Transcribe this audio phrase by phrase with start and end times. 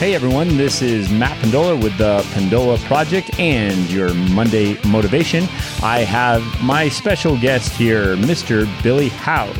[0.00, 5.44] Hey everyone, this is Matt Pendola with the Pendola Project and your Monday motivation.
[5.82, 8.66] I have my special guest here, Mr.
[8.82, 9.54] Billy Howd.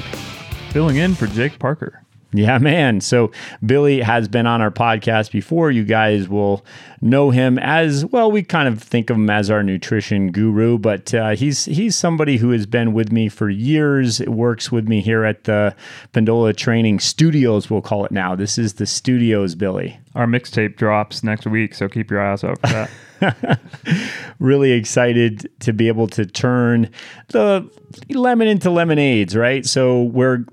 [0.71, 2.03] Filling in for Jake Parker.
[2.33, 3.01] Yeah, man.
[3.01, 3.33] So
[3.65, 5.71] Billy has been on our podcast before.
[5.71, 6.65] You guys will
[7.01, 8.31] know him as well.
[8.31, 12.37] We kind of think of him as our nutrition guru, but uh, he's he's somebody
[12.37, 14.21] who has been with me for years.
[14.21, 15.75] Works with me here at the
[16.13, 17.69] Pendola Training Studios.
[17.69, 18.37] We'll call it now.
[18.37, 19.99] This is the studios, Billy.
[20.15, 22.91] Our mixtape drops next week, so keep your eyes out for that.
[24.39, 26.91] really excited to be able to turn
[27.29, 27.69] the
[28.09, 29.67] lemon into lemonades, right?
[29.67, 30.45] So we're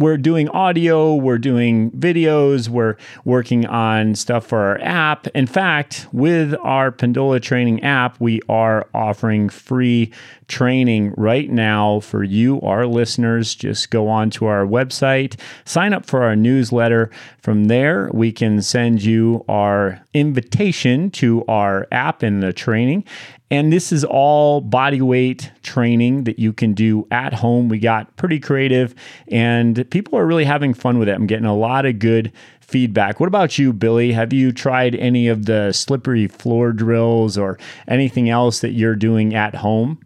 [0.00, 2.96] we're doing audio, we're doing videos, we're
[3.26, 5.26] working on stuff for our app.
[5.28, 10.10] In fact, with our Pendola training app, we are offering free
[10.50, 13.54] training right now for you, our listeners.
[13.54, 17.10] Just go on to our website, sign up for our newsletter.
[17.38, 23.04] From there, we can send you our invitation to our app and the training.
[23.52, 27.68] And this is all body weight training that you can do at home.
[27.68, 28.94] We got pretty creative
[29.28, 31.14] and people are really having fun with it.
[31.14, 33.18] I'm getting a lot of good feedback.
[33.18, 34.12] What about you, Billy?
[34.12, 39.34] Have you tried any of the slippery floor drills or anything else that you're doing
[39.34, 39.98] at home?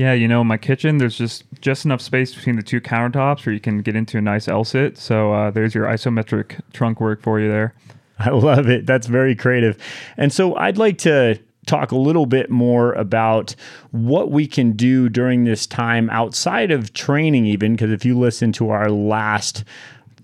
[0.00, 3.52] Yeah, you know, my kitchen, there's just just enough space between the two countertops where
[3.52, 4.96] you can get into a nice L sit.
[4.96, 7.74] So uh, there's your isometric trunk work for you there.
[8.18, 8.86] I love it.
[8.86, 9.76] That's very creative.
[10.16, 13.54] And so I'd like to talk a little bit more about
[13.90, 18.52] what we can do during this time outside of training, even because if you listen
[18.52, 19.64] to our last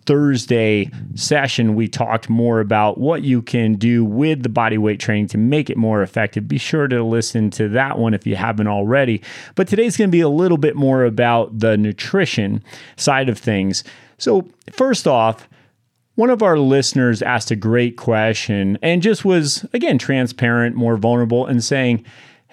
[0.07, 5.27] Thursday session, we talked more about what you can do with the body weight training
[5.29, 6.49] to make it more effective.
[6.49, 9.21] Be sure to listen to that one if you haven't already.
[9.55, 12.63] But today's going to be a little bit more about the nutrition
[12.97, 13.85] side of things.
[14.19, 15.49] So, first off,
[16.15, 21.45] one of our listeners asked a great question and just was, again, transparent, more vulnerable,
[21.45, 22.05] and saying,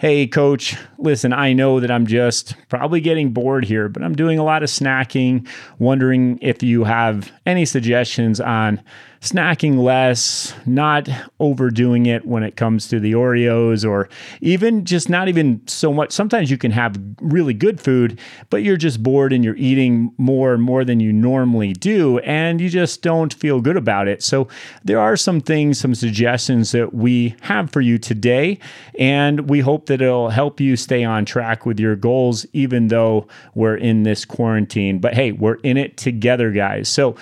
[0.04, 4.38] Hey, coach, listen, I know that I'm just probably getting bored here, but I'm doing
[4.38, 5.48] a lot of snacking.
[5.80, 8.84] Wondering if you have any suggestions on
[9.24, 11.08] snacking less, not
[11.40, 14.10] overdoing it when it comes to the Oreos, or
[14.42, 16.12] even just not even so much.
[16.12, 18.20] Sometimes you can have really good food,
[18.50, 22.60] but you're just bored and you're eating more and more than you normally do, and
[22.60, 24.22] you just don't feel good about it.
[24.22, 24.50] So,
[24.84, 28.60] there are some things, some suggestions that we have for you today,
[29.00, 33.28] and we hope that it'll help you stay on track with your goals, even though
[33.56, 35.00] we're in this quarantine.
[35.00, 36.90] But hey, we're in it together, guys.
[36.90, 37.16] So,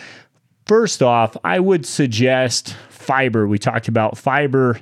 [0.68, 3.46] First off, I would suggest fiber.
[3.46, 4.80] We talked about fiber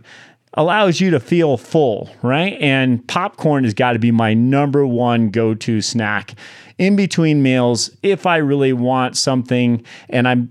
[0.55, 2.57] allows you to feel full, right?
[2.59, 6.35] And popcorn has got to be my number one go to snack
[6.79, 10.49] in between meals if I really want something and I'm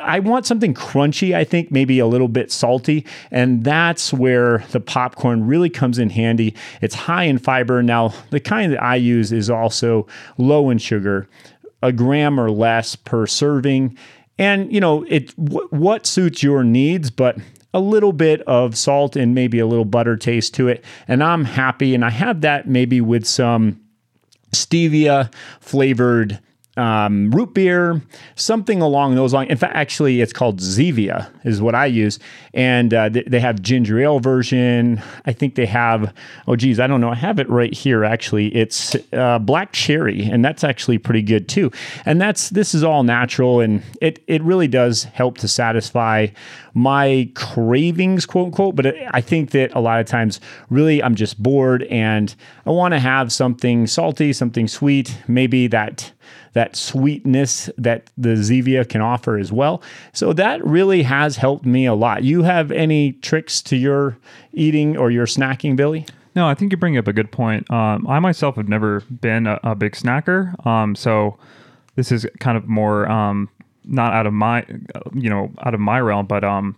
[0.00, 4.80] I want something crunchy, I think maybe a little bit salty, and that's where the
[4.80, 6.54] popcorn really comes in handy.
[6.80, 7.82] It's high in fiber.
[7.82, 10.06] Now, the kind that I use is also
[10.38, 11.28] low in sugar,
[11.82, 13.98] a gram or less per serving
[14.38, 17.38] and you know it w- what suits your needs but
[17.72, 21.44] a little bit of salt and maybe a little butter taste to it and i'm
[21.44, 23.80] happy and i have that maybe with some
[24.52, 26.40] stevia flavored
[26.76, 28.02] um, root beer,
[28.34, 29.50] something along those lines.
[29.50, 32.18] In fact, actually, it's called Zevia, is what I use,
[32.52, 35.02] and uh, they, they, have ginger ale version.
[35.24, 36.12] I think they have.
[36.46, 37.10] Oh, geez, I don't know.
[37.10, 38.04] I have it right here.
[38.04, 41.70] Actually, it's uh, black cherry, and that's actually pretty good too.
[42.04, 46.26] And that's this is all natural, and it it really does help to satisfy
[46.74, 48.76] my cravings, quote unquote.
[48.76, 52.34] But I think that a lot of times, really, I'm just bored, and
[52.66, 56.12] I want to have something salty, something sweet, maybe that
[56.52, 59.82] that sweetness that the Zevia can offer as well.
[60.12, 62.24] So that really has helped me a lot.
[62.24, 64.16] You have any tricks to your
[64.52, 66.06] eating or your snacking, Billy?
[66.34, 67.70] No, I think you bring up a good point.
[67.70, 71.38] Um, I myself have never been a, a big snacker, um, so
[71.94, 73.48] this is kind of more um,
[73.84, 74.66] not out of my,
[75.14, 76.76] you know, out of my realm, but um,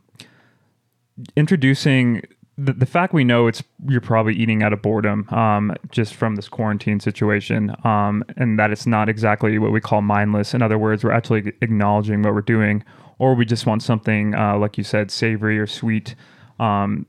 [1.37, 2.23] introducing
[2.58, 6.34] the, the fact we know it's you're probably eating out of boredom um, just from
[6.34, 10.52] this quarantine situation um, and that it's not exactly what we call mindless.
[10.55, 12.84] In other words we're actually acknowledging what we're doing
[13.19, 16.16] or we just want something uh, like you said savory or sweet
[16.58, 17.06] um,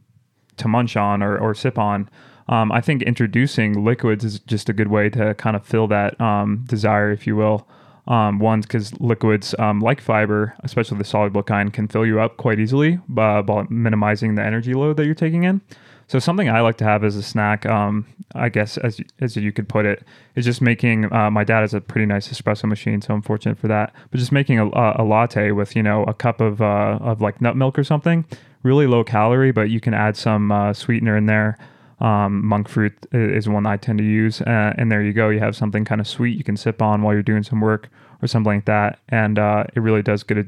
[0.57, 2.09] to munch on or, or sip on.
[2.47, 6.19] Um, i think introducing liquids is just a good way to kind of fill that
[6.21, 7.67] um, desire if you will
[8.09, 12.37] um, one, because liquids um, like fiber, especially the soluble kind, can fill you up
[12.37, 15.61] quite easily by, by, minimizing the energy load that you're taking in.
[16.07, 19.51] So something I like to have as a snack, um, I guess as as you
[19.51, 20.03] could put it,
[20.35, 21.13] is just making.
[21.13, 23.93] Uh, my dad has a pretty nice espresso machine, so I'm fortunate for that.
[24.09, 27.41] But just making a, a latte with you know a cup of uh, of like
[27.41, 28.25] nut milk or something
[28.63, 31.57] really low calorie, but you can add some uh, sweetener in there.
[31.99, 35.29] Um, monk fruit is one I tend to use, uh, and there you go.
[35.29, 37.89] You have something kind of sweet you can sip on while you're doing some work
[38.21, 40.47] or something like that, and uh, it really does get a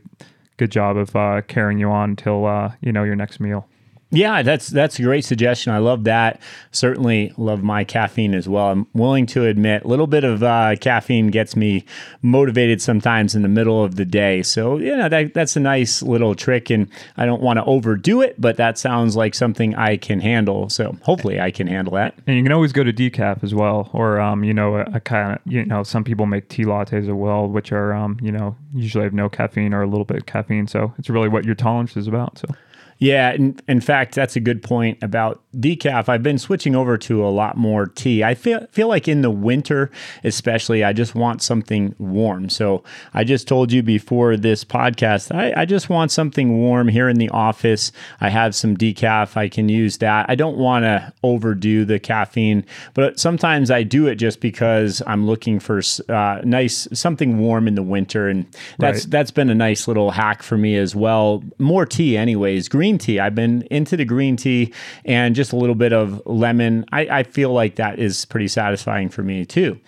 [0.57, 3.67] good job of uh, carrying you on until uh, you know your next meal.
[4.13, 5.71] Yeah, that's that's a great suggestion.
[5.71, 6.41] I love that.
[6.71, 8.67] Certainly love my caffeine as well.
[8.67, 11.85] I'm willing to admit a little bit of uh, caffeine gets me
[12.21, 14.43] motivated sometimes in the middle of the day.
[14.43, 18.19] So you know that that's a nice little trick, and I don't want to overdo
[18.21, 20.69] it, but that sounds like something I can handle.
[20.69, 22.13] So hopefully I can handle that.
[22.27, 24.99] And you can always go to decaf as well, or um, you know a, a
[24.99, 28.33] kind of you know some people make tea lattes as well, which are um, you
[28.33, 30.67] know usually have no caffeine or a little bit of caffeine.
[30.67, 32.37] So it's really what your tolerance is about.
[32.37, 32.49] So.
[33.01, 36.07] Yeah, in, in fact, that's a good point about decaf.
[36.07, 38.23] I've been switching over to a lot more tea.
[38.23, 39.89] I feel feel like in the winter,
[40.23, 42.47] especially, I just want something warm.
[42.47, 42.83] So
[43.15, 47.17] I just told you before this podcast, I, I just want something warm here in
[47.17, 47.91] the office.
[48.19, 49.35] I have some decaf.
[49.35, 50.29] I can use that.
[50.29, 52.63] I don't want to overdo the caffeine,
[52.93, 57.73] but sometimes I do it just because I'm looking for uh, nice something warm in
[57.73, 58.45] the winter, and
[58.77, 59.09] that's right.
[59.09, 61.43] that's been a nice little hack for me as well.
[61.57, 62.69] More tea, anyways.
[62.69, 63.19] Green green tea.
[63.19, 64.73] I've been into the green tea
[65.05, 66.85] and just a little bit of lemon.
[66.91, 69.79] I, I feel like that is pretty satisfying for me too.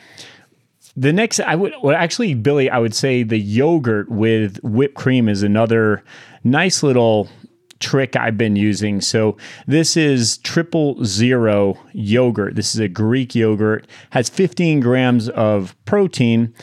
[0.96, 5.28] The next, I would well, actually, Billy, I would say the yogurt with whipped cream
[5.28, 6.04] is another
[6.44, 7.28] nice little
[7.80, 9.02] trick I've been using.
[9.02, 9.36] So
[9.68, 12.56] this is triple zero yogurt.
[12.56, 16.54] This is a Greek yogurt, has 15 grams of protein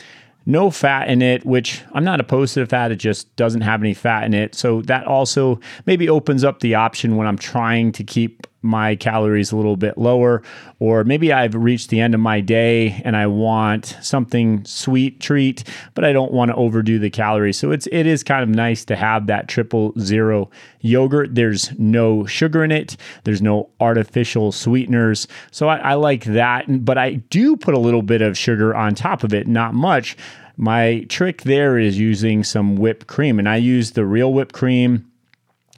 [0.45, 2.91] no fat in it, which I'm not opposed to the fat.
[2.91, 4.55] It just doesn't have any fat in it.
[4.55, 9.51] So that also maybe opens up the option when I'm trying to keep my calories
[9.51, 10.43] a little bit lower,
[10.79, 15.63] or maybe I've reached the end of my day and I want something sweet treat,
[15.95, 17.57] but I don't want to overdo the calories.
[17.57, 20.49] So it's it is kind of nice to have that triple zero
[20.81, 21.35] yogurt.
[21.35, 22.97] There's no sugar in it.
[23.23, 25.27] There's no artificial sweeteners.
[25.51, 28.95] So I, I like that, but I do put a little bit of sugar on
[28.95, 30.15] top of it, not much.
[30.57, 35.10] My trick there is using some whipped cream, and I use the real whipped cream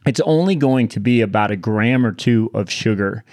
[0.06, 3.24] it's only going to be about a gram or two of sugar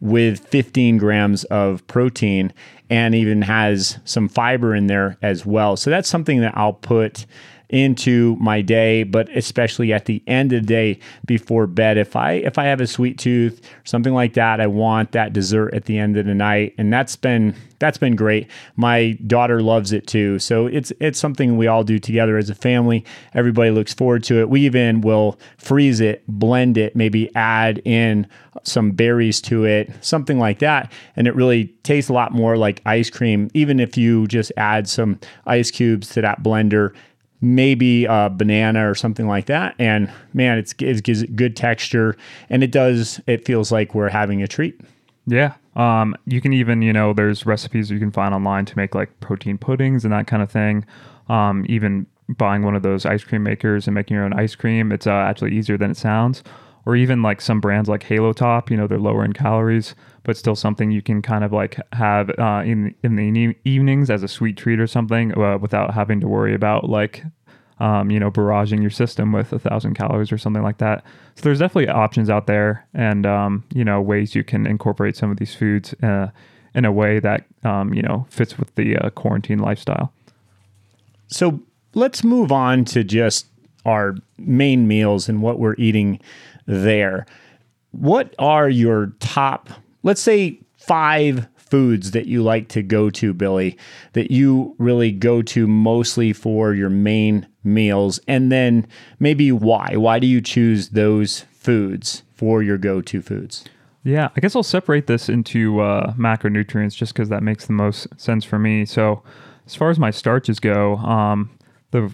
[0.00, 2.52] with 15 grams of protein
[2.90, 5.76] and even has some fiber in there as well.
[5.76, 7.24] So that's something that I'll put
[7.72, 11.96] into my day, but especially at the end of the day before bed.
[11.96, 15.74] If I if I have a sweet tooth, something like that, I want that dessert
[15.74, 18.48] at the end of the night, and that's been that's been great.
[18.76, 22.54] My daughter loves it too, so it's it's something we all do together as a
[22.54, 23.04] family.
[23.34, 24.48] Everybody looks forward to it.
[24.48, 28.28] We even will freeze it, blend it, maybe add in
[28.64, 32.82] some berries to it, something like that, and it really tastes a lot more like
[32.84, 33.50] ice cream.
[33.54, 36.94] Even if you just add some ice cubes to that blender
[37.42, 39.74] maybe a banana or something like that.
[39.78, 42.16] And man, it's, it gives it good texture
[42.48, 44.80] and it does, it feels like we're having a treat.
[45.26, 45.54] Yeah.
[45.76, 49.18] Um, you can even, you know, there's recipes you can find online to make like
[49.20, 50.86] protein puddings and that kind of thing.
[51.28, 54.92] Um, even buying one of those ice cream makers and making your own ice cream,
[54.92, 56.42] it's uh, actually easier than it sounds.
[56.84, 59.94] Or even like some brands like Halo Top, you know, they're lower in calories,
[60.24, 64.22] but still something you can kind of like have uh, in in the evenings as
[64.22, 67.22] a sweet treat or something uh, without having to worry about like
[67.82, 71.04] um, you know, barraging your system with a thousand calories or something like that.
[71.34, 75.32] So there's definitely options out there, and um, you know, ways you can incorporate some
[75.32, 76.28] of these foods uh,
[76.74, 80.12] in a way that um, you know fits with the uh, quarantine lifestyle.
[81.26, 81.60] So
[81.94, 83.46] let's move on to just
[83.84, 86.20] our main meals and what we're eating
[86.66, 87.26] there.
[87.90, 89.68] What are your top,
[90.02, 93.78] let's say, five foods that you like to go to, Billy,
[94.12, 98.20] that you really go to mostly for your main meals?
[98.28, 98.86] And then
[99.18, 99.94] maybe why?
[99.96, 103.64] Why do you choose those foods for your go to foods?
[104.04, 108.08] Yeah, I guess I'll separate this into uh, macronutrients just because that makes the most
[108.20, 108.84] sense for me.
[108.84, 109.22] So,
[109.64, 111.50] as far as my starches go, um,
[111.92, 112.12] the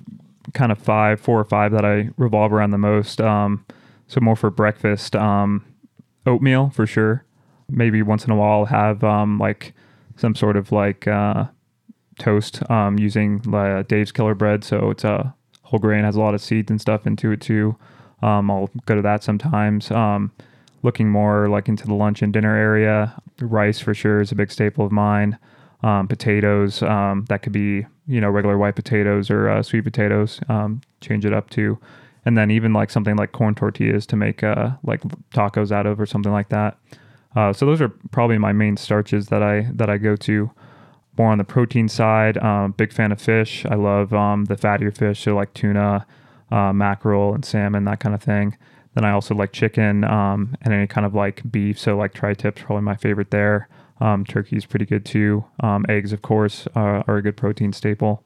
[0.53, 3.21] kind of five, four or five that I revolve around the most.
[3.21, 3.65] Um,
[4.09, 5.65] so more for breakfast, um,
[6.27, 7.25] oatmeal for sure
[7.69, 9.75] maybe once in a while have um, like
[10.17, 11.45] some sort of like uh,
[12.19, 14.65] toast um, using uh, Dave's Killer Bread.
[14.65, 17.77] So it's a whole grain, has a lot of seeds and stuff into it too.
[18.23, 19.91] Um, I'll go to that sometimes.
[19.91, 20.33] Um,
[20.83, 24.51] looking more like into the lunch and dinner area, rice for sure is a big
[24.51, 25.39] staple of mine.
[25.83, 30.41] Um, potatoes, um, that could be you know regular white potatoes or uh, sweet potatoes.
[31.01, 31.79] change it up to
[32.29, 35.99] and then even like something like corn tortillas to make uh, like tacos out of
[35.99, 36.77] or something like that.
[37.35, 40.51] Uh, so those are probably my main starches that I that I go to.
[41.17, 43.65] More on the protein side, um, big fan of fish.
[43.65, 46.07] I love um, the fattier fish, so like tuna,
[46.53, 48.59] uh, mackerel, and salmon, that kind of thing.
[48.93, 51.79] Then I also like chicken um, and any kind of like beef.
[51.79, 53.69] So like tri-tips probably my favorite there.
[54.01, 55.47] Um, turkey is pretty good too.
[55.61, 58.23] Um, eggs, of course, uh, are a good protein staple.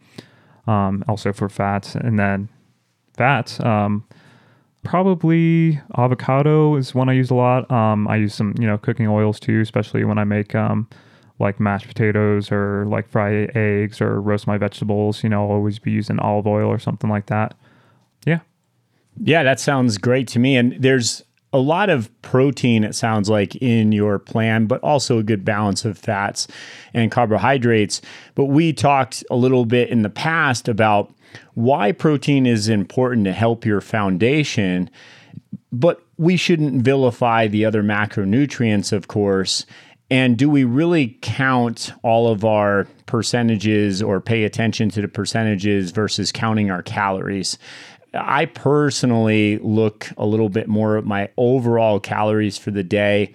[0.66, 2.48] Um, also for fats, and then
[3.22, 3.60] fats.
[3.60, 4.04] Um,
[4.82, 7.70] probably avocado is one I use a lot.
[7.70, 10.88] Um, I use some, you know, cooking oils too, especially when I make um,
[11.38, 15.22] like mashed potatoes or like fry eggs or roast my vegetables.
[15.22, 17.54] You know, I'll always be using olive oil or something like that.
[18.26, 18.40] Yeah.
[19.22, 20.56] Yeah, that sounds great to me.
[20.56, 25.22] And there's a lot of protein, it sounds like, in your plan, but also a
[25.22, 26.48] good balance of fats
[26.92, 28.00] and carbohydrates.
[28.34, 31.14] But we talked a little bit in the past about
[31.54, 34.90] why protein is important to help your foundation,
[35.70, 39.66] but we shouldn't vilify the other macronutrients, of course.
[40.10, 45.90] And do we really count all of our percentages or pay attention to the percentages
[45.90, 47.56] versus counting our calories?
[48.14, 53.34] I personally look a little bit more at my overall calories for the day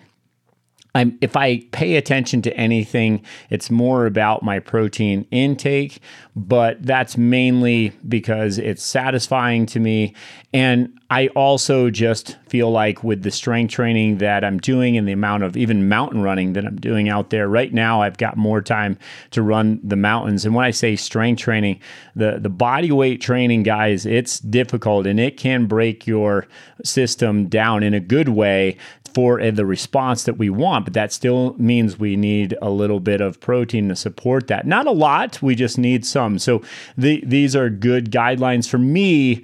[0.98, 6.00] I'm, if I pay attention to anything, it's more about my protein intake,
[6.36, 10.16] but that's mainly because it's satisfying to me.
[10.54, 15.12] And I also just feel like with the strength training that I'm doing and the
[15.14, 18.62] amount of even mountain running that I'm doing out there right now, I've got more
[18.62, 18.98] time
[19.32, 20.46] to run the mountains.
[20.46, 21.80] And when I say strength training,
[22.16, 26.48] the, the body weight training, guys, it's difficult and it can break your
[26.84, 28.78] system down in a good way
[29.08, 33.22] for the response that we want, but that still means we need a little bit
[33.22, 34.68] of protein to support that.
[34.68, 36.40] Not a lot, we just need some.
[36.40, 36.62] So
[36.98, 39.44] the, these are good guidelines for me.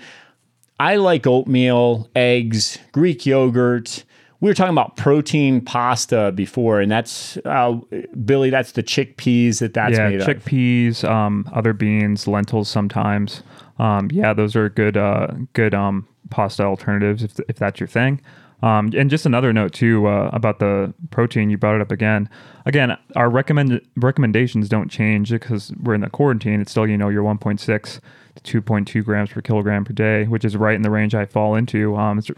[0.79, 4.03] I like oatmeal, eggs, Greek yogurt.
[4.41, 7.79] We were talking about protein pasta before, and that's uh,
[8.25, 8.49] Billy.
[8.49, 10.27] That's the chickpeas that that's yeah, made of.
[10.27, 13.43] chickpeas, um, other beans, lentils sometimes.
[13.79, 18.19] Um, yeah, those are good, uh, good um, pasta alternatives if if that's your thing.
[18.63, 21.49] Um, and just another note too uh, about the protein.
[21.49, 22.29] You brought it up again.
[22.65, 26.61] Again, our recommend recommendations don't change because we're in the quarantine.
[26.61, 27.99] It's still you know your 1.6
[28.41, 31.55] to 2.2 grams per kilogram per day, which is right in the range I fall
[31.55, 31.97] into.
[31.97, 32.31] Um, it's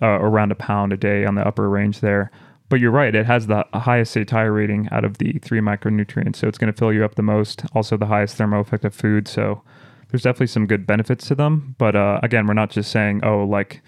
[0.00, 2.30] uh, around a pound a day on the upper range there.
[2.68, 6.46] But you're right; it has the highest satiety rating out of the three micronutrients, so
[6.46, 7.64] it's going to fill you up the most.
[7.74, 9.26] Also, the highest thermo thermoeffective food.
[9.26, 9.62] So
[10.10, 11.74] there's definitely some good benefits to them.
[11.76, 13.82] But uh, again, we're not just saying, oh, like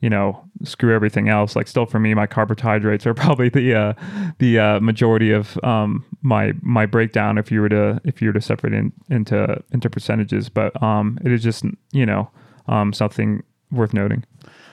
[0.00, 1.54] you know, screw everything else.
[1.54, 3.92] Like still for me, my carbohydrates are probably the uh,
[4.38, 7.38] the uh, majority of um, my my breakdown.
[7.38, 11.18] If you were to if you were to separate in, into into percentages, but um,
[11.24, 12.30] it is just you know
[12.68, 14.24] um, something worth noting.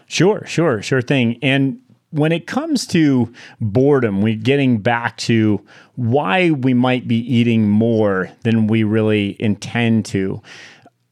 [0.07, 1.37] Sure, sure, sure thing.
[1.41, 1.81] And
[2.11, 5.63] when it comes to boredom, we getting back to
[5.95, 10.41] why we might be eating more than we really intend to.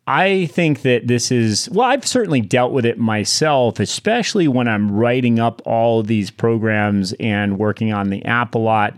[0.08, 4.92] I think that this is, well, I've certainly dealt with it myself, especially when I'm
[4.92, 8.98] writing up all these programs and working on the app a lot.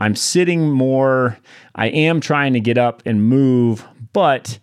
[0.00, 1.38] I'm sitting more,
[1.74, 4.58] I am trying to get up and move, but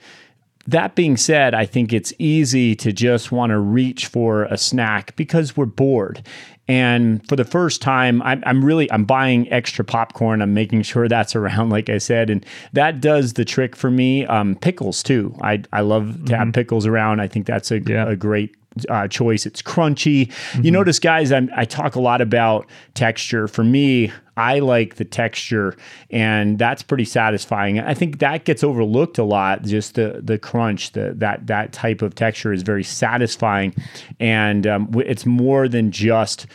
[0.68, 5.16] that being said, I think it's easy to just want to reach for a snack
[5.16, 6.28] because we're bored.
[6.68, 10.42] And for the first time, I'm, I'm, really I'm buying extra popcorn.
[10.42, 14.26] I'm making sure that's around, like I said, and that does the trick for me.
[14.26, 15.36] Um, pickles too.
[15.42, 16.34] I I love to mm-hmm.
[16.34, 17.20] have pickles around.
[17.20, 18.08] I think that's a, yeah.
[18.08, 18.56] a great
[18.90, 19.46] uh, choice.
[19.46, 20.28] It's crunchy.
[20.28, 20.64] Mm-hmm.
[20.64, 23.48] You notice, guys, I'm, i talk a lot about texture.
[23.48, 25.76] For me, I like the texture,
[26.10, 27.80] and that's pretty satisfying.
[27.80, 29.64] I think that gets overlooked a lot.
[29.64, 33.74] Just the the crunch, the that that type of texture is very satisfying,
[34.20, 36.48] and um, it's more than just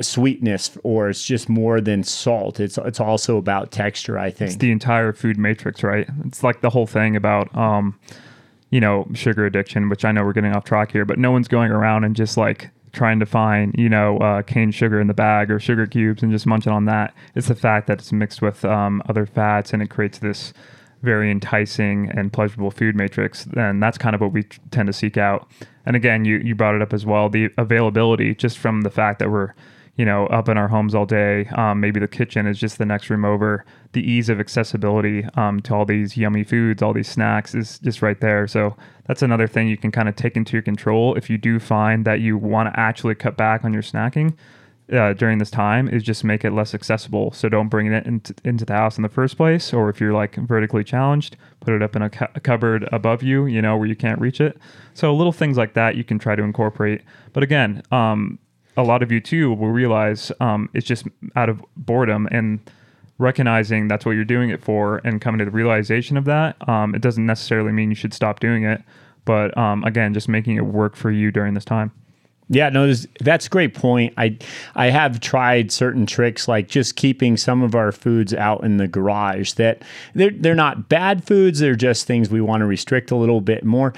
[0.00, 4.56] sweetness or it's just more than salt it's it's also about texture i think it's
[4.56, 7.98] the entire food matrix right it's like the whole thing about um
[8.72, 11.46] you know, sugar addiction, which I know we're getting off track here, but no one's
[11.46, 15.14] going around and just like trying to find, you know, uh, cane sugar in the
[15.14, 17.14] bag or sugar cubes and just munching on that.
[17.34, 20.54] It's the fact that it's mixed with um, other fats and it creates this
[21.02, 23.46] very enticing and pleasurable food matrix.
[23.56, 25.50] And that's kind of what we tend to seek out.
[25.84, 29.18] And again, you, you brought it up as well the availability, just from the fact
[29.18, 29.52] that we're
[29.96, 31.46] you know, up in our homes all day.
[31.54, 33.64] Um, maybe the kitchen is just the next room over.
[33.92, 38.00] The ease of accessibility um, to all these yummy foods, all these snacks is just
[38.00, 38.46] right there.
[38.46, 38.74] So
[39.06, 42.06] that's another thing you can kind of take into your control if you do find
[42.06, 44.34] that you want to actually cut back on your snacking.
[44.92, 47.30] Uh, during this time is just make it less accessible.
[47.32, 49.72] So don't bring it into, into the house in the first place.
[49.72, 53.22] Or if you're like vertically challenged, put it up in a, cu- a, cupboard above
[53.22, 54.58] you, you know, where you can't reach it.
[54.94, 57.02] So little things like that you can try to incorporate.
[57.32, 58.38] But again, um,
[58.76, 62.60] a lot of you too will realize um, it's just out of boredom and
[63.18, 66.56] recognizing that's what you're doing it for and coming to the realization of that.
[66.68, 68.82] Um, it doesn't necessarily mean you should stop doing it,
[69.24, 71.92] but um, again, just making it work for you during this time.
[72.48, 74.12] Yeah, no, that's a great point.
[74.18, 74.36] I
[74.74, 78.88] I have tried certain tricks like just keeping some of our foods out in the
[78.88, 79.82] garage that
[80.14, 83.64] they're they're not bad foods, they're just things we want to restrict a little bit
[83.64, 83.94] more.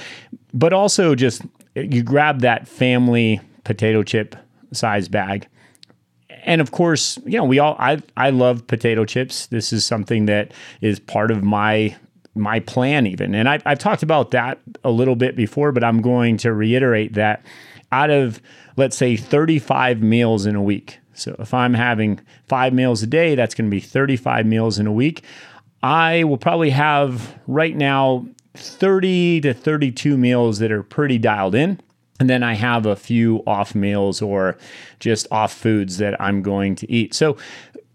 [0.53, 1.43] But also just
[1.75, 4.37] you grab that family potato chip
[4.75, 5.49] size bag.
[6.45, 9.47] And of course, you know, we all I I love potato chips.
[9.47, 11.97] This is something that is part of my
[12.35, 13.35] my plan even.
[13.35, 17.15] And I I've talked about that a little bit before, but I'm going to reiterate
[17.15, 17.45] that
[17.93, 18.41] out of
[18.77, 20.99] let's say 35 meals in a week.
[21.15, 24.87] So if I'm having 5 meals a day, that's going to be 35 meals in
[24.89, 25.23] a week.
[25.85, 31.81] I will probably have right now 30 to 32 meals that are pretty dialed in.
[32.21, 34.57] And then I have a few off meals or
[35.01, 37.13] just off foods that I'm going to eat.
[37.15, 37.37] So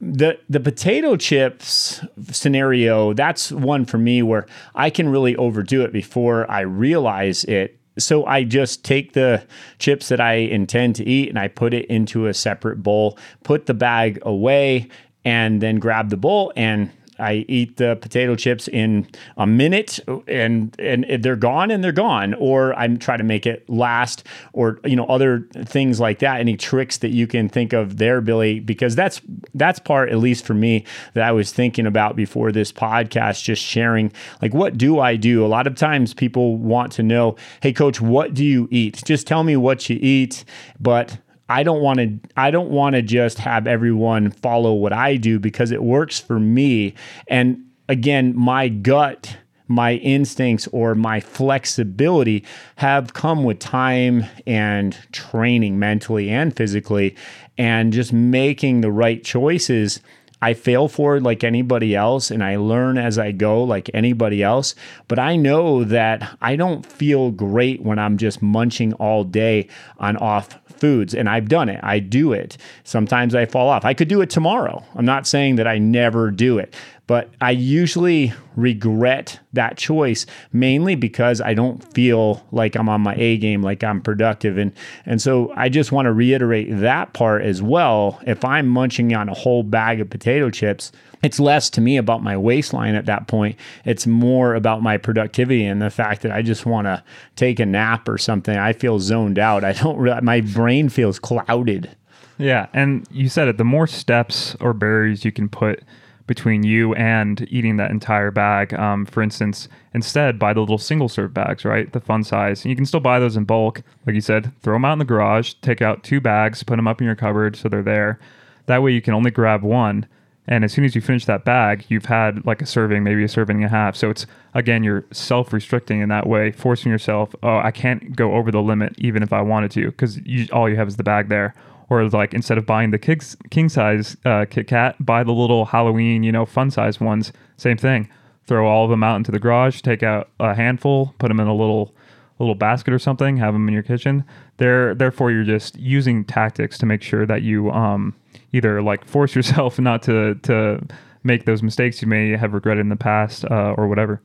[0.01, 4.45] the the potato chips scenario, that's one for me where
[4.75, 9.45] I can really overdo it before I realize it so I just take the
[9.77, 13.65] chips that I intend to eat and I put it into a separate bowl, put
[13.65, 14.89] the bag away,
[15.25, 19.07] and then grab the bowl and I eat the potato chips in
[19.38, 23.69] a minute and and they're gone and they're gone or I try to make it
[23.69, 26.39] last or you know other things like that.
[26.39, 29.21] Any tricks that you can think of there Billy because that's
[29.53, 33.63] that's part at least for me that I was thinking about before this podcast just
[33.63, 34.11] sharing
[34.41, 35.45] like what do I do?
[35.45, 39.01] A lot of times people want to know hey coach what do you eat?
[39.05, 40.45] Just tell me what you eat
[40.79, 41.17] but
[41.50, 45.39] I don't want to I don't want to just have everyone follow what I do
[45.39, 46.94] because it works for me.
[47.27, 49.38] And again my gut
[49.70, 52.44] my instincts or my flexibility
[52.77, 57.15] have come with time and training mentally and physically
[57.58, 60.01] and just making the right choices
[60.41, 64.75] I fail forward like anybody else and I learn as I go like anybody else.
[65.08, 69.67] But I know that I don't feel great when I'm just munching all day
[69.98, 71.13] on off foods.
[71.13, 71.79] And I've done it.
[71.84, 72.58] I do it.
[72.84, 73.85] Sometimes I fall off.
[73.85, 74.83] I could do it tomorrow.
[74.96, 76.74] I'm not saying that I never do it,
[77.09, 83.15] but I usually regret that choice mainly because I don't feel like I'm on my
[83.15, 84.59] A game, like I'm productive.
[84.59, 84.72] And
[85.07, 88.22] and so I just want to reiterate that part as well.
[88.27, 90.91] If I'm munching on a whole bag of potato chips,
[91.24, 93.57] it's less to me about my waistline at that point.
[93.85, 97.03] It's more about my productivity and the fact that I just want to
[97.35, 98.55] take a nap or something.
[98.55, 99.63] I feel zoned out.
[99.63, 101.89] I don't really, my brain feels clouded.
[102.37, 103.57] Yeah, and you said it.
[103.57, 105.83] The more steps or barriers you can put
[106.29, 108.72] between you and eating that entire bag.
[108.75, 111.92] Um, for instance, instead buy the little single serve bags, right?
[111.92, 112.63] The fun size.
[112.63, 113.81] And you can still buy those in bulk.
[114.05, 116.87] Like you said, throw them out in the garage, take out two bags, put them
[116.87, 118.20] up in your cupboard so they're there.
[118.68, 120.05] That way you can only grab one.
[120.48, 123.27] And as soon as you finish that bag, you've had like a serving, maybe a
[123.27, 123.96] serving and a half.
[123.96, 128.35] So it's again, you're self restricting in that way, forcing yourself, oh, I can't go
[128.35, 130.20] over the limit even if I wanted to, because
[130.53, 131.55] all you have is the bag there
[131.89, 135.65] or like instead of buying the king, king size uh, Kit Kat, buy the little
[135.65, 137.31] Halloween, you know, fun size ones.
[137.57, 138.09] Same thing.
[138.45, 139.81] Throw all of them out into the garage.
[139.81, 141.93] Take out a handful, put them in a little
[142.39, 143.37] little basket or something.
[143.37, 144.23] Have them in your kitchen.
[144.57, 148.15] There, therefore, you're just using tactics to make sure that you um,
[148.53, 150.81] either like force yourself not to to
[151.23, 154.21] make those mistakes you may have regretted in the past uh, or whatever.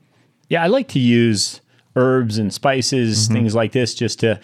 [0.48, 1.60] Yeah, I like to use
[1.96, 3.34] herbs and spices, mm-hmm.
[3.34, 4.40] things like this, just to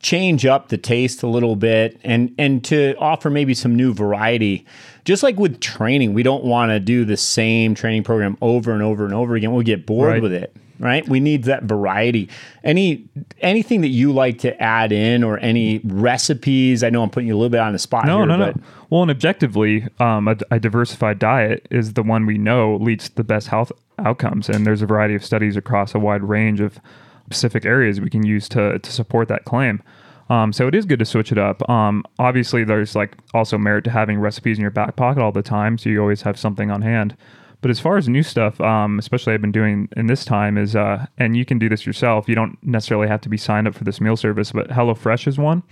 [0.00, 4.64] change up the taste a little bit and and to offer maybe some new variety.
[5.04, 8.82] Just like with training, we don't want to do the same training program over and
[8.82, 9.52] over and over again.
[9.52, 10.22] We'll get bored right.
[10.22, 12.28] with it right we need that variety
[12.64, 13.08] any
[13.40, 17.34] anything that you like to add in or any recipes i know i'm putting you
[17.34, 18.54] a little bit on the spot no here, no no
[18.90, 23.14] well and objectively um, a, a, diversified diet is the one we know leads to
[23.16, 26.78] the best health outcomes and there's a variety of studies across a wide range of
[27.26, 29.82] specific areas we can use to, to support that claim
[30.28, 31.68] um, so it is good to switch it up.
[31.68, 35.42] Um, obviously, there's like also merit to having recipes in your back pocket all the
[35.42, 37.16] time, so you always have something on hand.
[37.60, 40.76] But as far as new stuff, um, especially I've been doing in this time is,
[40.76, 42.28] uh, and you can do this yourself.
[42.28, 45.38] You don't necessarily have to be signed up for this meal service, but HelloFresh is
[45.38, 45.62] one.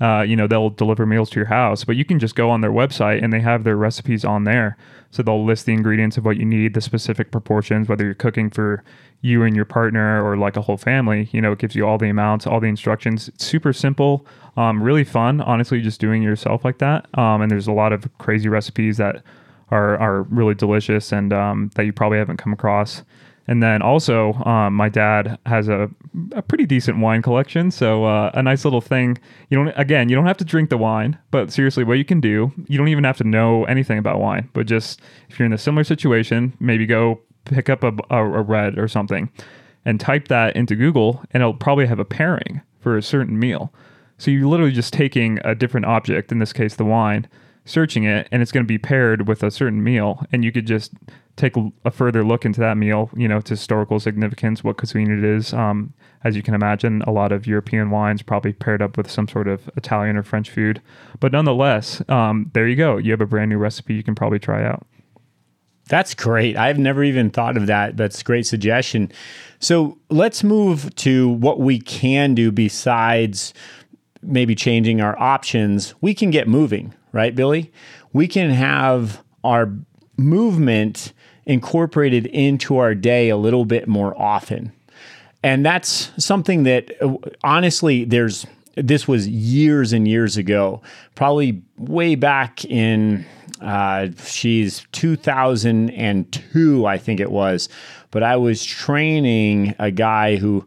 [0.00, 2.60] Uh, you know, they'll deliver meals to your house, but you can just go on
[2.60, 4.76] their website and they have their recipes on there.
[5.10, 8.50] So they'll list the ingredients of what you need, the specific proportions, whether you're cooking
[8.50, 8.84] for
[9.22, 11.28] you and your partner or like a whole family.
[11.32, 13.28] You know, it gives you all the amounts, all the instructions.
[13.28, 14.24] It's super simple,
[14.56, 15.40] um, really fun.
[15.40, 17.06] Honestly, just doing yourself like that.
[17.18, 19.22] Um, and there's a lot of crazy recipes that
[19.70, 23.02] are are really delicious and um, that you probably haven't come across.
[23.48, 25.88] And then also, um, my dad has a,
[26.32, 27.70] a pretty decent wine collection.
[27.70, 29.16] So uh, a nice little thing.
[29.48, 32.20] You don't again, you don't have to drink the wine, but seriously, what you can
[32.20, 34.50] do, you don't even have to know anything about wine.
[34.52, 38.42] But just if you're in a similar situation, maybe go pick up a, a, a
[38.42, 39.30] red or something,
[39.86, 43.72] and type that into Google, and it'll probably have a pairing for a certain meal.
[44.18, 47.26] So you're literally just taking a different object, in this case the wine,
[47.68, 50.66] searching it, and it's going to be paired with a certain meal, and you could
[50.66, 50.92] just
[51.36, 55.24] take a, further look into that meal, you know, to historical significance, what cuisine it
[55.24, 55.52] is.
[55.52, 55.92] Um,
[56.24, 59.46] as you can imagine, a lot of European wines probably paired up with some sort
[59.46, 60.82] of Italian or French food.
[61.20, 62.96] But nonetheless, um, there you go.
[62.96, 64.86] You have a brand new recipe you can probably try out.
[65.88, 66.56] That's great.
[66.56, 67.96] I've never even thought of that.
[67.96, 69.10] That's a great suggestion.
[69.58, 73.54] So let's move to what we can do besides
[74.22, 75.94] maybe changing our options.
[76.00, 77.72] We can get moving, right, Billy?
[78.12, 79.72] We can have our
[80.16, 81.12] movement
[81.46, 84.72] incorporated into our day a little bit more often.
[85.42, 86.90] And that's something that
[87.42, 90.82] honestly, there's this was years and years ago,
[91.14, 93.24] probably way back in
[93.60, 97.68] uh, she's 2002, I think it was.
[98.10, 100.66] But I was training a guy who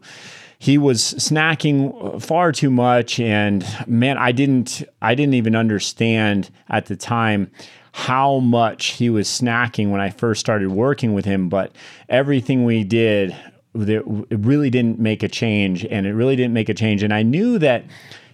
[0.62, 6.86] he was snacking far too much and man i didn't i didn't even understand at
[6.86, 7.50] the time
[7.90, 11.74] how much he was snacking when i first started working with him but
[12.08, 13.36] everything we did
[13.74, 14.04] it
[14.38, 17.02] really didn't make a change and it really didn't make a change.
[17.02, 17.84] And i knew that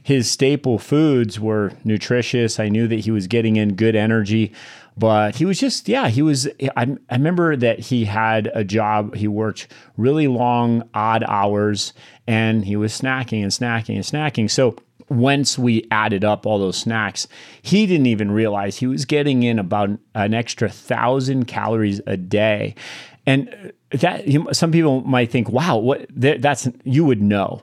[0.09, 2.59] his staple foods were nutritious.
[2.59, 4.55] I knew that he was getting in good energy,
[4.97, 6.49] but he was just, yeah, he was.
[6.79, 9.69] I, I remember that he had a job, he worked
[9.99, 11.93] really long, odd hours,
[12.27, 14.51] and he was snacking and snacking and snacking.
[14.51, 14.77] So,
[15.11, 17.29] once we added up all those snacks,
[17.61, 22.75] he didn't even realize he was getting in about an extra thousand calories a day.
[23.27, 24.25] And that
[24.57, 27.63] some people might think, wow, what that's you would know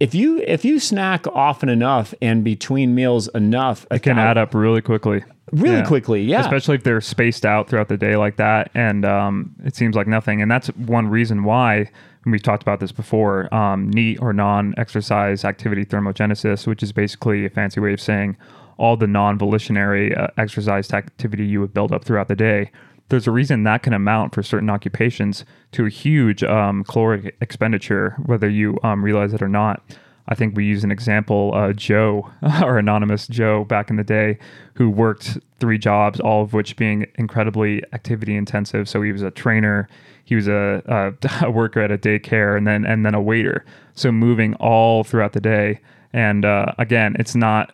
[0.00, 4.54] if you if you snack often enough and between meals enough, it can add up
[4.54, 5.24] really quickly.
[5.50, 5.86] Really yeah.
[5.86, 6.40] quickly, yeah.
[6.40, 10.06] Especially if they're spaced out throughout the day like that, and um, it seems like
[10.06, 10.42] nothing.
[10.42, 11.90] And that's one reason why
[12.24, 13.52] and we've talked about this before.
[13.54, 18.36] Um, NEAT or non-exercise activity thermogenesis, which is basically a fancy way of saying
[18.76, 22.70] all the non-volitionary uh, exercise activity you would build up throughout the day
[23.08, 28.16] there's a reason that can amount for certain occupations to a huge um, caloric expenditure,
[28.26, 29.82] whether you um, realize it or not.
[30.30, 34.38] I think we use an example, uh, Joe, our anonymous Joe back in the day,
[34.74, 38.88] who worked three jobs, all of which being incredibly activity intensive.
[38.88, 39.88] So he was a trainer,
[40.24, 43.64] he was a, a, a worker at a daycare, and then and then a waiter.
[43.94, 45.80] So moving all throughout the day.
[46.12, 47.72] And uh, again, it's not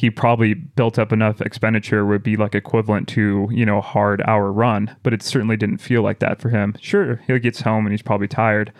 [0.00, 4.22] he probably built up enough expenditure would be like equivalent to you know a hard
[4.22, 6.74] hour run but it certainly didn't feel like that for him.
[6.80, 8.72] Sure he gets home and he's probably tired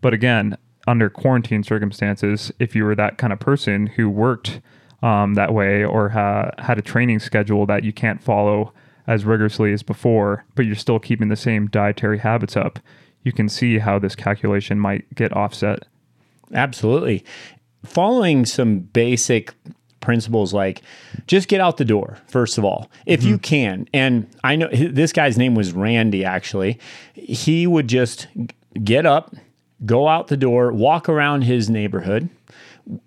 [0.00, 4.60] but again under quarantine circumstances if you were that kind of person who worked
[5.02, 8.72] um, that way or ha- had a training schedule that you can't follow
[9.06, 12.78] as rigorously as before but you're still keeping the same dietary habits up
[13.24, 15.86] you can see how this calculation might get offset.
[16.54, 17.24] Absolutely.
[17.84, 19.54] Following some basic
[20.00, 20.82] principles like
[21.26, 23.30] just get out the door first of all if mm-hmm.
[23.30, 26.78] you can and i know this guy's name was randy actually
[27.14, 28.28] he would just
[28.84, 29.34] get up
[29.84, 32.28] go out the door walk around his neighborhood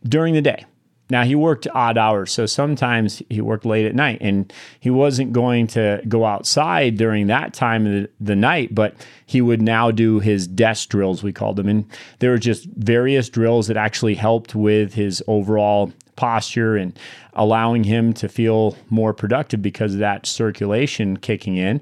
[0.07, 0.65] during the day
[1.11, 5.33] now he worked odd hours, so sometimes he worked late at night, and he wasn't
[5.33, 8.73] going to go outside during that time of the, the, night.
[8.73, 11.85] But he would now do his desk drills, we called them, and
[12.19, 16.97] there were just various drills that actually helped with his overall posture and
[17.33, 21.81] allowing him to feel more productive because of that circulation kicking in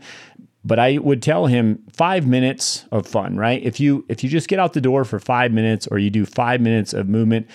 [0.65, 3.61] but I would tell him 5 minutes of fun, right?
[3.63, 6.25] If you if you just get out the door for 5 minutes or you do
[6.25, 7.47] 5 minutes of movement,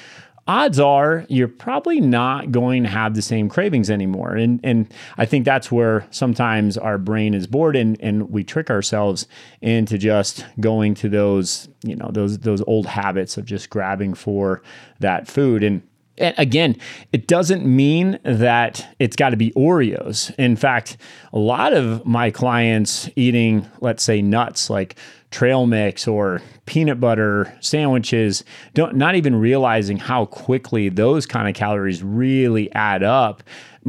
[0.47, 4.35] odds are you're probably not going to have the same cravings anymore.
[4.35, 8.71] And and I think that's where sometimes our brain is bored and, and we trick
[8.71, 9.27] ourselves
[9.61, 14.63] into just going to those, you know, those those old habits of just grabbing for
[15.01, 15.63] that food.
[15.63, 15.83] And
[16.19, 16.77] again,
[17.13, 20.35] it doesn't mean that it's got to be Oreos.
[20.37, 20.97] In fact,
[21.33, 24.97] a lot of my clients eating, let's say, nuts like
[25.31, 31.55] trail mix or peanut butter sandwiches, don't not even realizing how quickly those kind of
[31.55, 33.43] calories really add up.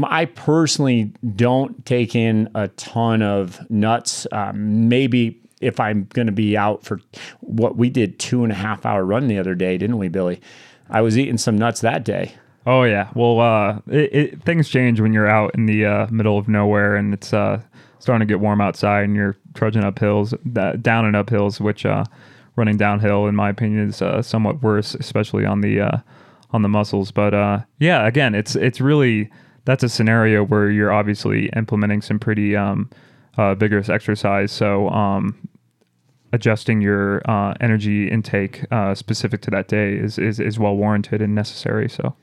[0.03, 4.25] I personally don't take in a ton of nuts.
[4.31, 6.99] Um, maybe if I'm going to be out for
[7.41, 10.41] what we did two and a half hour run the other day, didn't we, Billy?
[10.89, 12.35] I was eating some nuts that day.
[12.65, 13.09] Oh yeah.
[13.13, 16.95] Well, uh, it, it, things change when you're out in the uh, middle of nowhere
[16.95, 17.61] and it's uh,
[17.99, 21.85] starting to get warm outside and you're trudging up hills, down and up hills, which
[21.85, 22.05] uh,
[22.55, 25.97] running downhill, in my opinion, is uh, somewhat worse, especially on the uh,
[26.51, 27.11] on the muscles.
[27.11, 27.33] But
[27.79, 29.29] yeah, again, it's it's really
[29.65, 32.89] that's a scenario where you're obviously implementing some pretty um,
[33.37, 34.51] vigorous exercise.
[34.51, 35.37] So um,
[36.35, 41.21] adjusting your uh, energy intake uh, specific to that day is, is is well warranted
[41.21, 41.89] and necessary.
[41.89, 42.13] So,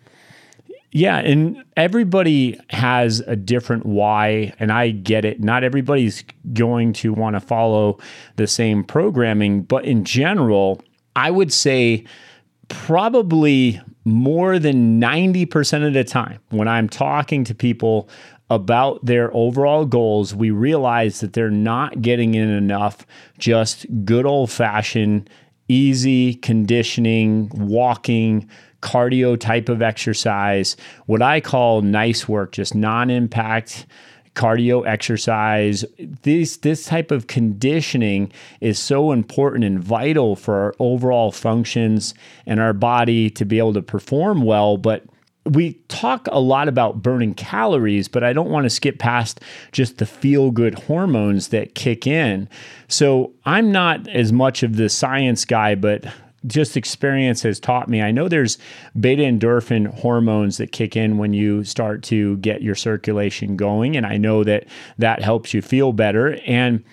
[0.92, 5.40] Yeah, and everybody has a different why, and I get it.
[5.40, 6.22] Not everybody's
[6.53, 7.98] going to want to follow
[8.37, 10.83] the same programming, but in general,
[11.16, 12.05] I would say
[12.68, 18.09] probably more than 90% of the time when I'm talking to people
[18.55, 23.07] about their overall goals, we realize that they're not getting in enough
[23.38, 25.29] just good old fashioned,
[25.69, 28.49] easy conditioning, walking,
[28.83, 33.87] cardio type of exercise, what I call nice work, just non impact
[34.35, 35.85] cardio exercise.
[36.23, 42.15] This this type of conditioning is so important and vital for our overall functions
[42.47, 45.05] and our body to be able to perform well but
[45.45, 49.41] we talk a lot about burning calories, but I don't want to skip past
[49.73, 52.49] just the feel good hormones that kick in.
[52.89, 56.05] So I'm not as much of the science guy, but
[56.47, 58.03] just experience has taught me.
[58.03, 58.59] I know there's
[58.99, 63.97] beta endorphin hormones that kick in when you start to get your circulation going.
[63.97, 64.67] And I know that
[64.99, 66.39] that helps you feel better.
[66.47, 66.85] And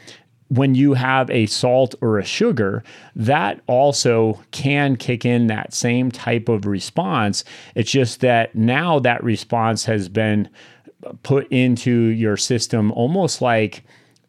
[0.50, 2.84] when you have a salt or a sugar,
[3.16, 7.44] that also can kick in that same type of response.
[7.76, 10.50] It's just that now that response has been
[11.24, 13.84] put into your system almost like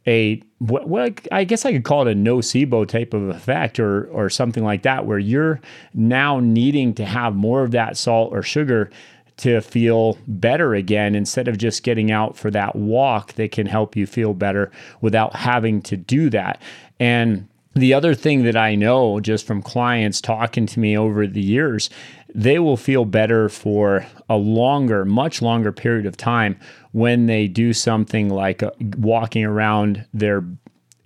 [0.07, 4.05] a what, what, I guess I could call it a nocebo type of effect or
[4.07, 5.61] or something like that, where you're
[5.95, 8.91] now needing to have more of that salt or sugar
[9.39, 13.97] to feel better again instead of just getting out for that walk that can help
[13.97, 16.61] you feel better without having to do that.
[16.99, 21.41] And the other thing that I know just from clients talking to me over the
[21.41, 21.89] years,
[22.35, 26.59] they will feel better for a longer, much longer period of time
[26.93, 30.45] when they do something like uh, walking around their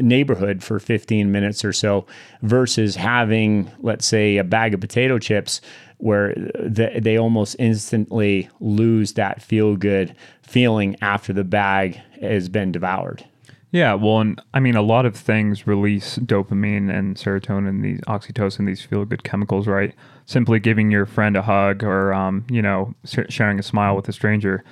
[0.01, 2.07] neighborhood for 15 minutes or so
[2.43, 5.61] versus having, let's say, a bag of potato chips
[5.99, 13.25] where they almost instantly lose that feel good feeling after the bag has been devoured.
[13.71, 18.67] Yeah, well, and I mean, a lot of things release dopamine and serotonin, these oxytocin,
[18.67, 19.93] these feel good chemicals, right?
[20.27, 24.13] Simply giving your friend a hug or, um, you know, sharing a smile with a
[24.13, 24.63] stranger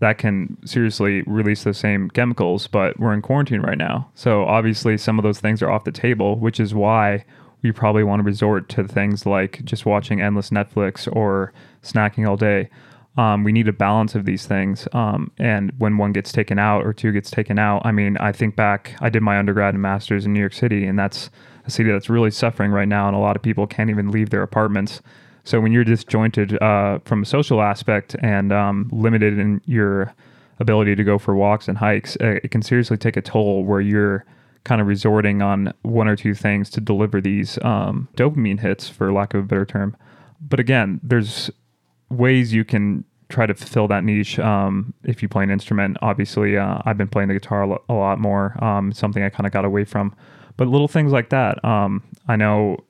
[0.00, 4.10] that can seriously release those same chemicals, but we're in quarantine right now.
[4.14, 7.24] So obviously some of those things are off the table, which is why
[7.62, 12.36] we probably want to resort to things like just watching endless Netflix or snacking all
[12.36, 12.70] day.
[13.18, 14.88] Um, we need a balance of these things.
[14.92, 18.32] Um, and when one gets taken out or two gets taken out, I mean, I
[18.32, 21.28] think back, I did my undergrad and master's in New York City, and that's
[21.66, 23.08] a city that's really suffering right now.
[23.08, 25.02] And a lot of people can't even leave their apartments
[25.44, 30.14] so when you're disjointed uh, from a social aspect and um, limited in your
[30.58, 33.80] ability to go for walks and hikes, uh, it can seriously take a toll where
[33.80, 34.24] you're
[34.64, 39.12] kind of resorting on one or two things to deliver these um, dopamine hits, for
[39.12, 39.96] lack of a better term.
[40.40, 41.50] But again, there's
[42.10, 45.96] ways you can try to fill that niche um, if you play an instrument.
[46.02, 49.30] Obviously, uh, I've been playing the guitar a, lo- a lot more, um, something I
[49.30, 50.14] kind of got away from.
[50.56, 51.64] But little things like that.
[51.64, 52.84] Um, I know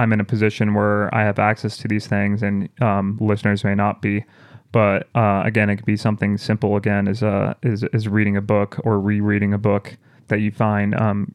[0.00, 3.74] I'm in a position where I have access to these things, and um, listeners may
[3.74, 4.24] not be.
[4.72, 6.76] But uh, again, it could be something simple.
[6.76, 9.96] Again, is uh, is is reading a book or rereading a book
[10.28, 11.34] that you find um,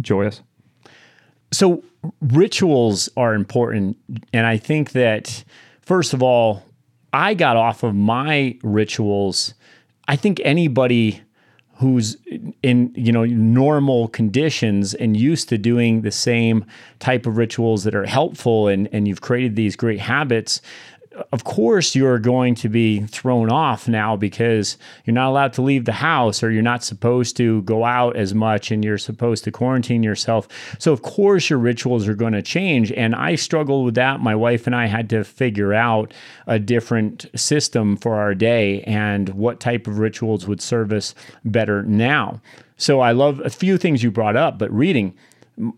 [0.00, 0.42] joyous.
[1.52, 1.82] So
[2.20, 3.96] rituals are important,
[4.32, 5.44] and I think that
[5.80, 6.64] first of all,
[7.12, 9.54] I got off of my rituals.
[10.06, 11.22] I think anybody
[11.76, 12.16] who's
[12.62, 16.64] in you know normal conditions and used to doing the same
[17.00, 20.60] type of rituals that are helpful and and you've created these great habits
[21.32, 25.84] of course you're going to be thrown off now because you're not allowed to leave
[25.84, 29.52] the house or you're not supposed to go out as much and you're supposed to
[29.52, 30.48] quarantine yourself.
[30.78, 34.20] So of course your rituals are going to change and I struggled with that.
[34.20, 36.12] My wife and I had to figure out
[36.46, 41.82] a different system for our day and what type of rituals would serve us better
[41.82, 42.40] now.
[42.76, 45.14] So I love a few things you brought up, but reading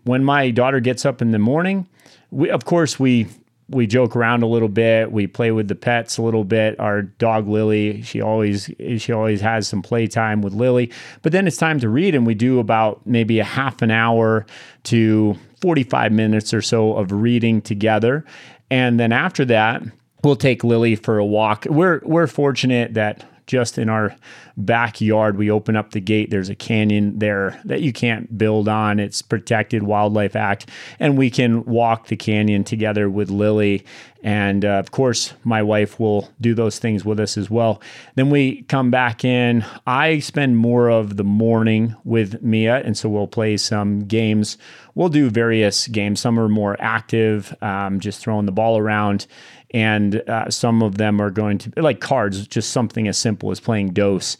[0.03, 1.87] when my daughter gets up in the morning,
[2.31, 3.27] we of course we
[3.69, 5.11] we joke around a little bit.
[5.11, 6.79] We play with the pets a little bit.
[6.79, 10.91] Our dog Lily, she always she always has some playtime with Lily.
[11.21, 14.45] But then it's time to read, and we do about maybe a half an hour
[14.85, 18.23] to 45 minutes or so of reading together.
[18.69, 19.83] And then after that,
[20.23, 21.65] we'll take Lily for a walk.
[21.65, 24.15] We're we're fortunate that just in our
[24.57, 25.37] backyard.
[25.37, 26.29] We open up the gate.
[26.29, 28.99] There's a canyon there that you can't build on.
[28.99, 33.85] It's protected Wildlife Act, and we can walk the canyon together with Lily.
[34.23, 37.81] And uh, of course, my wife will do those things with us as well.
[38.15, 39.63] Then we come back in.
[39.85, 44.57] I spend more of the morning with Mia, and so we'll play some games.
[44.95, 46.19] We'll do various games.
[46.19, 49.27] Some are more active, um, just throwing the ball around
[49.71, 53.59] and uh, some of them are going to like cards, just something as simple as
[53.59, 54.37] playing dose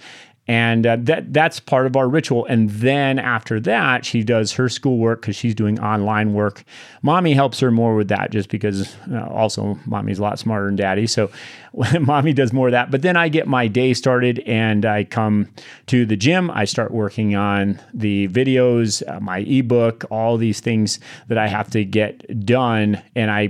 [0.48, 2.46] and uh, that that's part of our ritual.
[2.46, 6.64] And then after that she does her schoolwork because she's doing online work.
[7.02, 10.78] Mommy helps her more with that just because uh, also mommy's a lot smarter than
[10.78, 11.06] daddy.
[11.06, 11.30] So
[12.00, 12.92] mommy does more of that.
[12.92, 15.50] But then i get my day started and i come
[15.88, 16.50] to the gym.
[16.52, 21.70] I start working on the videos uh, my ebook all these things that i have
[21.72, 23.02] to get done.
[23.16, 23.50] And i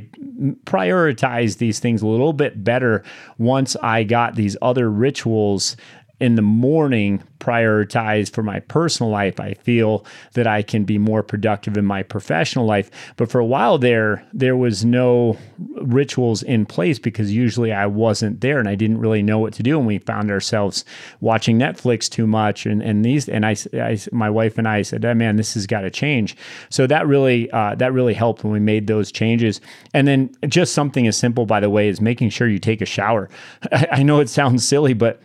[0.65, 3.03] prioritize these things a little bit better
[3.37, 5.75] once i got these other rituals
[6.19, 11.21] in the morning prioritize for my personal life, I feel that I can be more
[11.21, 12.89] productive in my professional life.
[13.15, 15.37] But for a while there, there was no
[15.81, 19.63] rituals in place because usually I wasn't there and I didn't really know what to
[19.63, 19.77] do.
[19.77, 20.83] And we found ourselves
[21.21, 22.65] watching Netflix too much.
[22.65, 25.67] And, and these, and I, I my wife and I said, oh, man, this has
[25.67, 26.35] got to change.
[26.69, 29.61] So that really, uh, that really helped when we made those changes.
[29.93, 32.85] And then just something as simple, by the way, is making sure you take a
[32.85, 33.29] shower.
[33.71, 35.21] I, I know it sounds silly, but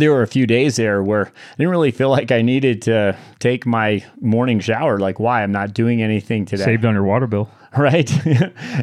[0.00, 3.16] there were a few days there where I didn't really feel like I needed to
[3.38, 4.98] take my morning shower.
[4.98, 5.42] Like, why?
[5.42, 6.64] I'm not doing anything today.
[6.64, 7.48] Saved on your water bill.
[7.76, 8.10] right?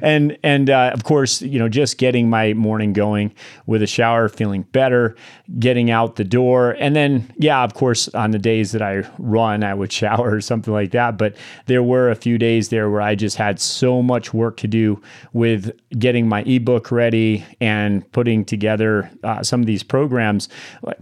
[0.02, 3.34] and and uh, of course, you know, just getting my morning going
[3.65, 5.17] with a shower, feeling better,
[5.60, 9.65] getting out the door, and then yeah, of course, on the days that I run,
[9.65, 11.17] I would shower or something like that.
[11.17, 14.67] But there were a few days there where I just had so much work to
[14.67, 15.02] do
[15.34, 20.47] with getting my ebook ready and putting together uh, some of these programs.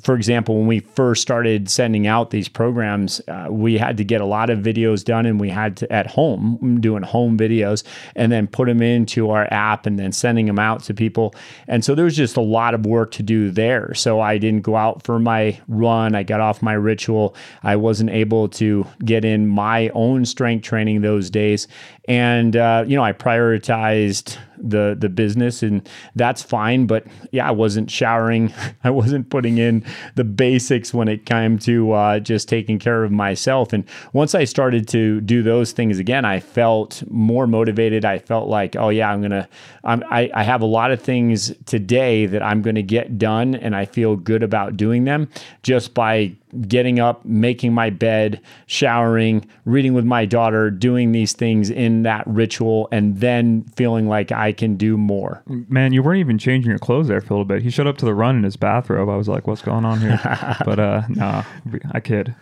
[0.01, 4.21] For example, when we first started sending out these programs, uh, we had to get
[4.21, 7.74] a lot of videos done, and we had to at home doing home videos
[8.15, 11.33] and then put them into our app and then sending them out to people.
[11.67, 13.93] And so there was just a lot of work to do there.
[13.93, 16.15] So I didn't go out for my run.
[16.15, 17.35] I got off my ritual.
[17.63, 21.67] I wasn't able to get in my own strength training those days.
[22.07, 27.51] And, uh, you know, I prioritized the the business and that's fine but yeah i
[27.51, 28.53] wasn't showering.
[28.83, 29.83] I wasn't putting in
[30.15, 33.73] the basics when it came to uh, just taking care of myself.
[33.73, 38.05] And once i started to do those things again i felt more motivated.
[38.05, 39.47] I felt like oh yeah i'm gonna
[39.83, 43.75] I'm, I, I have a lot of things today that i'm gonna get done and
[43.75, 45.29] i feel good about doing them
[45.63, 51.69] just by getting up, making my bed, showering, reading with my daughter, doing these things
[51.69, 55.43] in that ritual, and then feeling like I can do more.
[55.47, 57.61] Man, you weren't even changing your clothes there for a little bit.
[57.61, 59.09] He showed up to the run in his bathrobe.
[59.09, 60.19] I was like, what's going on here?
[60.65, 61.43] but uh, nah,
[61.91, 62.35] I kid.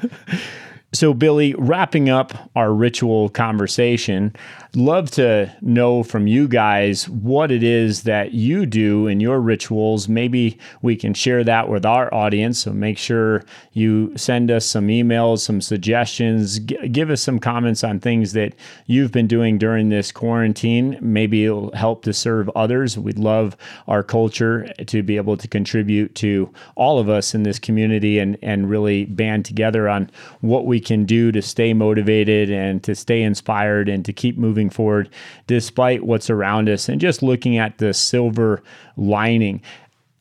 [0.93, 4.35] So, Billy, wrapping up our ritual conversation,
[4.73, 10.07] love to know from you guys what it is that you do in your rituals.
[10.07, 12.60] Maybe we can share that with our audience.
[12.60, 17.84] So, make sure you send us some emails, some suggestions, G- give us some comments
[17.84, 18.53] on things that
[18.86, 20.97] you've been doing during this quarantine.
[21.01, 22.97] Maybe it'll help to serve others.
[22.97, 23.57] We'd love
[23.88, 28.38] our culture to be able to contribute to all of us in this community and,
[28.41, 33.21] and really band together on what we can do to stay motivated and to stay
[33.21, 35.10] inspired and to keep moving forward
[35.47, 38.62] despite what's around us and just looking at the silver
[38.97, 39.62] lining.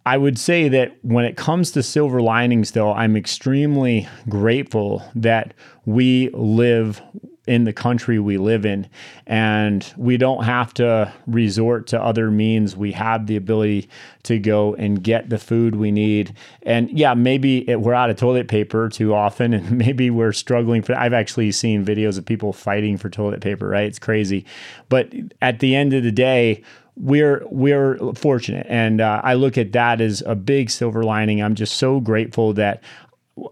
[0.07, 5.53] I would say that when it comes to silver linings, though, I'm extremely grateful that
[5.85, 7.03] we live
[7.47, 8.89] in the country we live in.
[9.27, 12.77] And we don't have to resort to other means.
[12.77, 13.89] We have the ability
[14.25, 16.35] to go and get the food we need.
[16.63, 20.83] And yeah, maybe it, we're out of toilet paper too often, and maybe we're struggling
[20.83, 20.95] for.
[20.95, 23.87] I've actually seen videos of people fighting for toilet paper, right?
[23.87, 24.45] It's crazy.
[24.89, 26.63] But at the end of the day,
[26.97, 31.55] we're we're fortunate and uh, i look at that as a big silver lining i'm
[31.55, 32.83] just so grateful that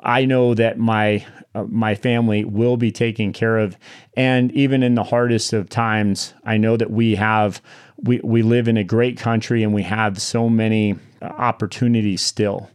[0.03, 3.77] I know that my uh, my family will be taken care of,
[4.17, 7.63] and even in the hardest of times, I know that we have
[7.97, 12.71] we we live in a great country and we have so many uh, opportunities still.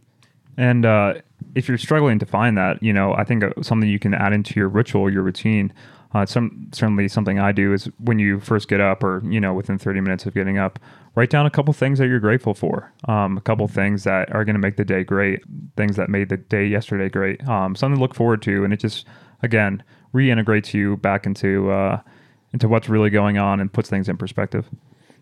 [0.56, 1.14] And uh,
[1.54, 4.32] if you're struggling to find that, you know, I think uh, something you can add
[4.32, 5.72] into your ritual, your routine.
[6.14, 9.52] Uh, some certainly something I do is when you first get up, or you know,
[9.52, 10.78] within 30 minutes of getting up,
[11.16, 12.92] write down a couple things that you're grateful for.
[13.08, 15.42] Um, a couple things that are going to make the day great.
[15.76, 17.46] Things that made the day yesterday great.
[17.48, 19.06] Um, something to look forward to, and it just
[19.42, 19.82] again
[20.14, 22.00] reintegrates you back into uh,
[22.52, 24.68] into what's really going on and puts things in perspective.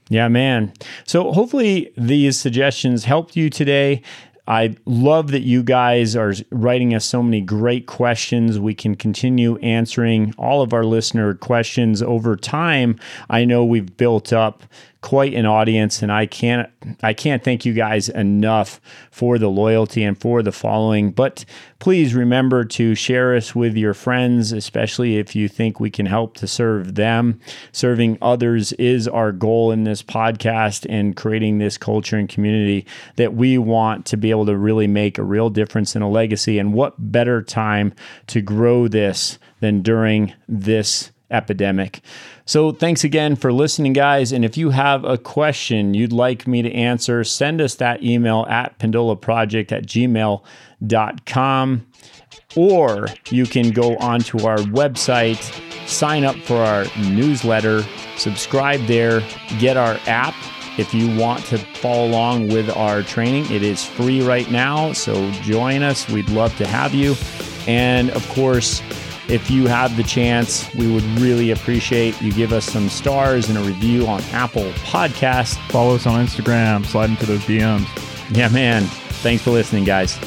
[0.09, 0.73] Yeah, man.
[1.07, 4.03] So hopefully these suggestions helped you today.
[4.47, 8.59] I love that you guys are writing us so many great questions.
[8.59, 12.99] We can continue answering all of our listener questions over time.
[13.31, 14.65] I know we've built up
[15.03, 16.71] quite an audience, and I can't
[17.03, 18.81] I can't thank you guys enough
[19.11, 21.11] for the loyalty and for the following.
[21.11, 21.45] But
[21.81, 26.37] please remember to share us with your friends, especially if you think we can help
[26.39, 27.41] to serve them.
[27.73, 32.87] Serving others is our goal in this podcast and creating this culture and community
[33.17, 36.59] that we want to be able to really make a real difference in a legacy.
[36.59, 37.93] And what better time
[38.29, 42.01] to grow this than during this epidemic.
[42.45, 44.33] So, thanks again for listening, guys.
[44.33, 48.47] And if you have a question you'd like me to answer, send us that email
[48.49, 51.87] at pendolaproject at gmail.com.
[52.55, 57.83] Or you can go onto our website, sign up for our newsletter,
[58.17, 59.23] subscribe there,
[59.59, 60.35] get our app
[60.79, 63.51] if you want to follow along with our training.
[63.51, 66.09] It is free right now, so join us.
[66.09, 67.15] We'd love to have you.
[67.67, 68.83] And of course,
[69.33, 73.57] if you have the chance, we would really appreciate you give us some stars and
[73.57, 75.57] a review on Apple Podcast.
[75.71, 77.87] Follow us on Instagram, slide into those DMs.
[78.37, 78.83] Yeah, man.
[79.23, 80.19] Thanks for listening, guys.